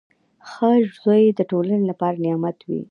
•ښه 0.49 0.71
زوی 0.99 1.23
د 1.37 1.39
ټولنې 1.51 1.85
لپاره 1.91 2.17
نعمت 2.25 2.57
وي. 2.67 2.79